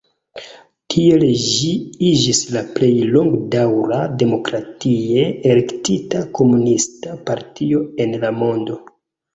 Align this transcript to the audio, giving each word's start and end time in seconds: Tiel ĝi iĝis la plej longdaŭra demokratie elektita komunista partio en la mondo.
Tiel 0.93 1.25
ĝi 1.41 1.69
iĝis 2.07 2.39
la 2.55 2.63
plej 2.79 2.91
longdaŭra 3.17 4.01
demokratie 4.25 5.29
elektita 5.53 6.25
komunista 6.41 7.17
partio 7.31 7.89
en 8.07 8.23
la 8.27 8.39
mondo. 8.43 8.83